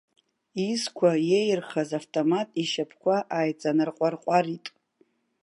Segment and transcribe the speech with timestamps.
[0.69, 4.65] Изқәа иеиархаз автомат ишьапқәа ааиҵанарҟәарҟәарит.